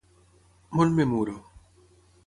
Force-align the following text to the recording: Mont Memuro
Mont 0.75 0.91
Memuro 0.97 1.35